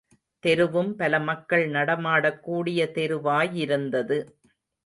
தெருவும் 0.43 0.89
பல 0.91 1.19
மக்கள் 1.19 1.65
நடமாடக்கூடிய 1.69 2.91
தெரு 2.91 3.19
வாயிருந்தது. 3.19 4.19